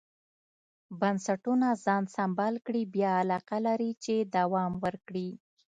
بنسټونه 0.99 1.67
ځان 1.85 2.03
سمبال 2.15 2.55
کړي 2.65 2.83
بیا 2.95 3.11
علاقه 3.23 3.57
لري 3.67 3.91
چې 4.03 4.15
دوام 4.35 4.71
ورکړي. 4.85 5.29